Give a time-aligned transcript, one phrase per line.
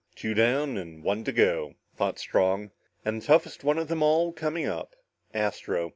[0.15, 2.71] "Two down and one to go," thought Strong,
[3.05, 4.95] and the toughest one of them all coming up.
[5.31, 5.89] Astro.